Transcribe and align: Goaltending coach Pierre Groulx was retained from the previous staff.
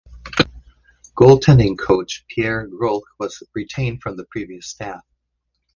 Goaltending 1.15 1.77
coach 1.77 2.25
Pierre 2.27 2.67
Groulx 2.67 3.01
was 3.19 3.43
retained 3.53 4.01
from 4.01 4.17
the 4.17 4.25
previous 4.25 4.65
staff. 4.67 5.05